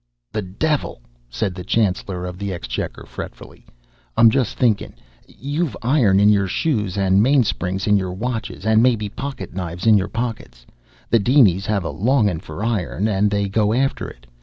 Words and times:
"The 0.31 0.41
devil!" 0.41 1.03
said 1.29 1.53
the 1.53 1.63
Chancellor 1.63 2.25
of 2.25 2.39
the 2.39 2.51
Exchequer, 2.51 3.05
fretfully. 3.05 3.67
"I'm 4.17 4.31
just 4.31 4.57
thinkin'. 4.57 4.95
You've 5.27 5.77
iron 5.83 6.19
in 6.19 6.29
your 6.29 6.47
shoes 6.47 6.97
and 6.97 7.21
mainsprings 7.21 7.85
in 7.85 7.97
your 7.97 8.11
watches 8.11 8.65
and 8.65 8.81
maybe 8.81 9.09
pocket 9.09 9.53
knives 9.53 9.85
in 9.85 9.99
your 9.99 10.07
pockets. 10.09 10.65
The 11.11 11.19
dinies 11.19 11.67
have 11.67 11.83
a 11.83 11.91
longin' 11.91 12.39
for 12.39 12.63
iron, 12.65 13.07
and 13.07 13.29
they 13.29 13.47
go 13.47 13.73
after 13.75 14.07
it. 14.09 14.25